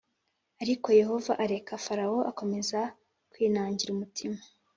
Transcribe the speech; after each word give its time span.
Ariko 0.61 0.87
yehova 0.99 1.33
areka 1.43 1.73
farawo 1.85 2.19
akomeza 2.31 2.79
kwinangira 3.31 3.89
umutima 3.93 4.39